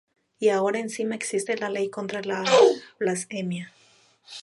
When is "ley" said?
1.69-1.91